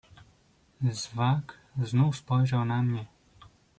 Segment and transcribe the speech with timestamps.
[0.91, 3.05] "Zwak znów spojrzał na mnie."